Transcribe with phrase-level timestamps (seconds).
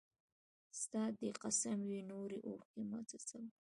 [0.81, 1.03] ستا!
[1.17, 3.45] دي قسم وي نوري اوښکي مه څڅوه